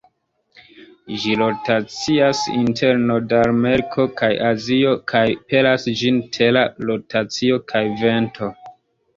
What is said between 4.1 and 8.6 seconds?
kaj Azio kaj pelas ĝin Tera rotacio kaj vento.